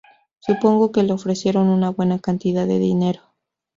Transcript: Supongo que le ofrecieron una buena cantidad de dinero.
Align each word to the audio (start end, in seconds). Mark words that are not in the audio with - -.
Supongo 0.39 0.91
que 0.91 1.03
le 1.03 1.13
ofrecieron 1.13 1.69
una 1.69 1.91
buena 1.91 2.17
cantidad 2.17 2.65
de 2.65 2.79
dinero. 2.79 3.21